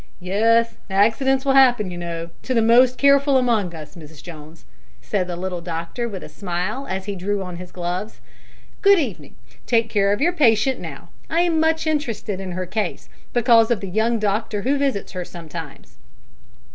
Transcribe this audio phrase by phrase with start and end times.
[0.19, 4.65] "Yes; accidents will happen, you know, to the most careful among us, Mrs Jones,"
[4.99, 8.19] said the little doctor, with a smile, as he drew on his gloves.
[8.81, 9.35] "Good evening.
[9.67, 13.89] Take care of your patient now; I'm much interested in her case because of the
[13.89, 15.97] young doctor who visits her sometimes."